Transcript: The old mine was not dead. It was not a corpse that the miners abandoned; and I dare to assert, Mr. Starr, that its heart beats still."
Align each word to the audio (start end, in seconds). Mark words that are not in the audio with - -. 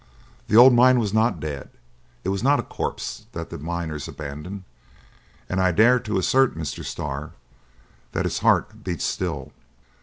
The 0.47 0.57
old 0.57 0.73
mine 0.73 0.97
was 0.97 1.13
not 1.13 1.39
dead. 1.39 1.69
It 2.23 2.29
was 2.29 2.41
not 2.41 2.59
a 2.59 2.63
corpse 2.63 3.27
that 3.33 3.51
the 3.51 3.59
miners 3.59 4.07
abandoned; 4.07 4.63
and 5.47 5.61
I 5.61 5.71
dare 5.71 5.99
to 5.99 6.17
assert, 6.17 6.57
Mr. 6.57 6.83
Starr, 6.83 7.33
that 8.13 8.25
its 8.25 8.39
heart 8.39 8.83
beats 8.83 9.05
still." 9.05 9.51